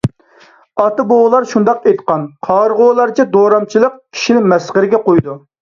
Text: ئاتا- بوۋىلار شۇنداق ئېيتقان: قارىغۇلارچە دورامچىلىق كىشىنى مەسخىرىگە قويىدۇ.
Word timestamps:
ئاتا- 0.83 1.03
بوۋىلار 1.11 1.45
شۇنداق 1.51 1.85
ئېيتقان: 1.91 2.25
قارىغۇلارچە 2.49 3.29
دورامچىلىق 3.37 4.03
كىشىنى 4.03 4.45
مەسخىرىگە 4.55 5.07
قويىدۇ. 5.07 5.43